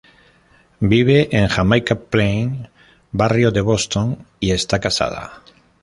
Vive 0.93 1.29
en 1.31 1.47
Jamaica 1.47 1.93
Plain, 1.93 2.69
barrio 3.11 3.51
de 3.51 3.61
Boston, 3.61 4.25
y 4.39 4.49
está 4.49 4.79
casada. 4.79 5.43